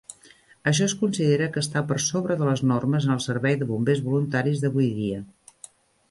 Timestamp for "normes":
2.71-3.05